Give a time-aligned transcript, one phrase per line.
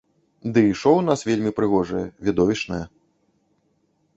[0.53, 2.01] Дый шоў у нас вельмі прыгожае,
[2.31, 2.81] відовішчнае.